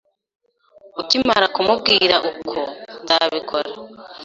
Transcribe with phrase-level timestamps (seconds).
[1.01, 2.57] Ukimara kumbwira uko,
[3.01, 3.69] nzabikora.